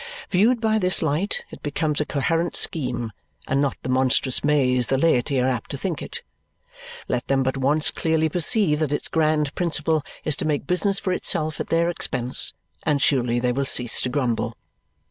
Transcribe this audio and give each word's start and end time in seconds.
Viewed 0.31 0.59
by 0.59 0.79
this 0.79 1.03
light 1.03 1.45
it 1.51 1.61
becomes 1.61 2.01
a 2.01 2.07
coherent 2.07 2.55
scheme 2.55 3.11
and 3.47 3.61
not 3.61 3.77
the 3.83 3.89
monstrous 3.89 4.43
maze 4.43 4.87
the 4.87 4.97
laity 4.97 5.39
are 5.39 5.47
apt 5.47 5.69
to 5.69 5.77
think 5.77 6.01
it. 6.01 6.23
Let 7.07 7.27
them 7.27 7.43
but 7.43 7.55
once 7.55 7.91
clearly 7.91 8.27
perceive 8.27 8.79
that 8.79 8.91
its 8.93 9.07
grand 9.07 9.53
principle 9.53 10.03
is 10.25 10.35
to 10.37 10.45
make 10.45 10.65
business 10.65 10.97
for 10.99 11.13
itself 11.13 11.59
at 11.59 11.67
their 11.67 11.87
expense, 11.87 12.51
and 12.81 12.99
surely 12.99 13.37
they 13.39 13.51
will 13.51 13.63
cease 13.63 14.01
to 14.01 14.09
grumble. 14.09 14.57